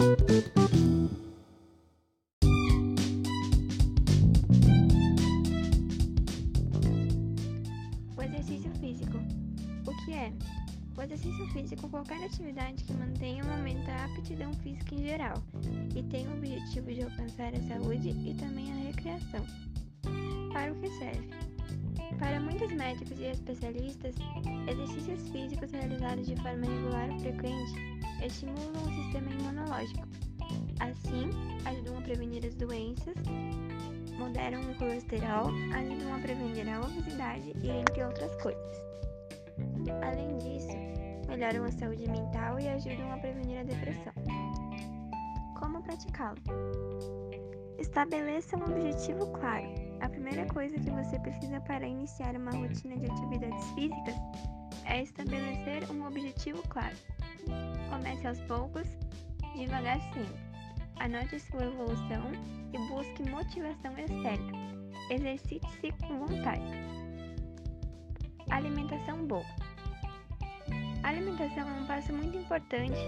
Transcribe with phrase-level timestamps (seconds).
[0.00, 0.02] O
[8.22, 9.18] exercício físico.
[9.86, 10.32] O que é?
[10.96, 15.34] O exercício físico é qualquer atividade que mantenha ou aumente a aptidão física em geral
[15.94, 19.44] e tem o objetivo de alcançar a saúde e também a recreação.
[20.54, 21.28] Para o que serve?
[22.18, 24.14] Para muitos médicos e especialistas,
[24.66, 30.06] exercícios físicos realizados de forma regular ou frequente estimulam o sistema imunológico.
[30.80, 31.30] Assim,
[31.66, 33.14] ajudam a prevenir as doenças,
[34.18, 38.90] moderam o colesterol, ajudam a prevenir a obesidade e entre outras coisas.
[40.02, 40.76] Além disso,
[41.28, 44.12] melhoram a saúde mental e ajudam a prevenir a depressão.
[45.58, 46.38] Como praticá-lo?
[47.78, 49.66] Estabeleça um objetivo claro.
[50.00, 54.14] A primeira coisa que você precisa para iniciar uma rotina de atividades físicas
[54.84, 56.96] é estabelecer um objetivo claro.
[57.88, 58.86] Comece aos poucos,
[59.56, 60.50] devagar sempre.
[61.00, 62.30] Anote sua evolução
[62.72, 64.52] e busque motivação externa.
[65.10, 66.62] Exercite-se com vontade.
[68.50, 69.44] Alimentação boa.
[71.02, 73.00] A alimentação é um passo muito importante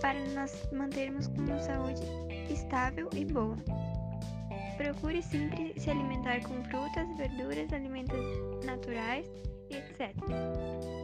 [0.00, 2.02] para nós mantermos uma saúde
[2.50, 3.56] estável e boa.
[4.76, 8.20] Procure sempre se alimentar com frutas, verduras, alimentos
[8.64, 9.26] naturais
[9.70, 10.14] e etc.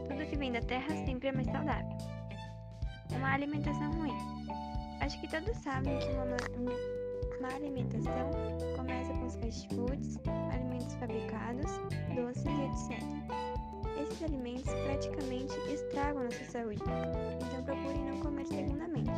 [0.07, 2.14] Tudo que vem da terra sempre é mais saudável.
[3.17, 4.15] Uma alimentação ruim.
[5.01, 6.25] Acho que todos sabem que uma
[7.41, 8.31] má alimentação
[8.75, 10.19] começa com os fast foods,
[10.51, 11.71] alimentos fabricados,
[12.15, 13.03] doces e etc.
[14.01, 19.11] Esses alimentos praticamente estragam nossa saúde, então procure não comer segundamente,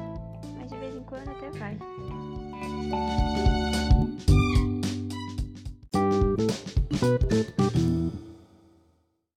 [0.57, 1.77] mas de vez em quando até vai.